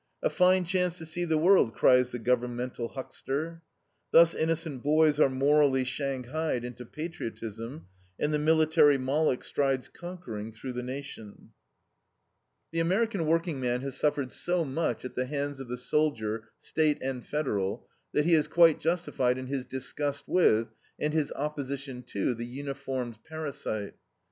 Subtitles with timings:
[0.23, 3.61] "A fine chance to see the world!" cries the governmental huckster.
[4.09, 7.85] Thus innocent boys are morally shanghaied into patriotism,
[8.19, 11.51] and the military Moloch strides conquering through the Nation.
[12.71, 17.23] The American workingman has suffered so much at the hands of the soldier, State, and
[17.23, 22.47] Federal, that he is quite justified in his disgust with, and his opposition to, the
[22.47, 23.93] uniformed parasite.